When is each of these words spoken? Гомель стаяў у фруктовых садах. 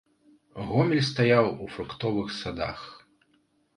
Гомель 0.69 1.03
стаяў 1.09 1.51
у 1.65 1.69
фруктовых 1.75 2.27
садах. 2.41 2.81